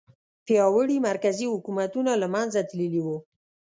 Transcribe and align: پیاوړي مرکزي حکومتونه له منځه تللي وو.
پیاوړي 0.45 0.97
مرکزي 1.09 1.47
حکومتونه 1.53 2.11
له 2.21 2.27
منځه 2.35 2.59
تللي 2.69 2.99
وو. 3.05 3.17